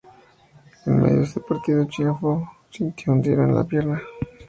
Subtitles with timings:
[0.87, 4.01] En medio de ese partido Schiaffino sintió un tirón en la pierna.